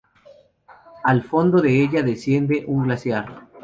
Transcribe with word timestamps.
Al 1.03 1.21
fondo 1.21 1.61
de 1.61 1.79
ella 1.83 2.01
desciende 2.01 2.63
un 2.65 2.85
glaciar. 2.85 3.43